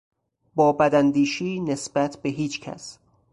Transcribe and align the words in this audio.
با 0.55 0.73
بداندیشی 0.73 1.59
نسبت 1.59 2.17
به 2.21 2.29
هیچ 2.29 2.59
کس 2.59 2.99